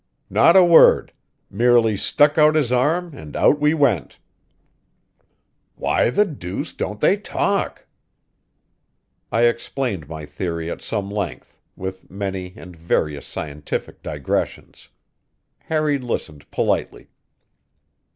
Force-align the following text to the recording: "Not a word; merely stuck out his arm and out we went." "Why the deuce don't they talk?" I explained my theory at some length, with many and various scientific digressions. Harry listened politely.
"Not 0.31 0.57
a 0.57 0.65
word; 0.65 1.13
merely 1.51 1.95
stuck 1.95 2.35
out 2.39 2.55
his 2.55 2.71
arm 2.71 3.13
and 3.15 3.35
out 3.35 3.59
we 3.59 3.75
went." 3.75 4.17
"Why 5.75 6.09
the 6.09 6.25
deuce 6.25 6.73
don't 6.73 6.99
they 6.99 7.17
talk?" 7.17 7.85
I 9.31 9.43
explained 9.43 10.09
my 10.09 10.25
theory 10.25 10.71
at 10.71 10.81
some 10.81 11.11
length, 11.11 11.59
with 11.75 12.09
many 12.09 12.53
and 12.57 12.75
various 12.75 13.27
scientific 13.27 14.01
digressions. 14.01 14.89
Harry 15.59 15.99
listened 15.99 16.49
politely. 16.49 17.11